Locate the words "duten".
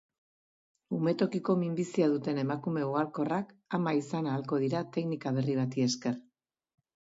2.13-2.39